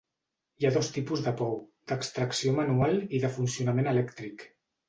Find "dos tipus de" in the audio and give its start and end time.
0.77-1.33